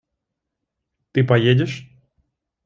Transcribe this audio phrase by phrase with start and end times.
[1.11, 1.87] Ты поедешь?.